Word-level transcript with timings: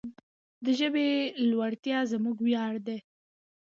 د 0.63 0.65
ژبې 0.79 1.07
لوړتیا 1.49 1.99
زموږ 2.11 2.37
ویاړ 2.41 2.73
دی. 2.87 2.97